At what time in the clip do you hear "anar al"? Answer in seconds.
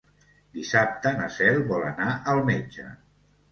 1.91-2.43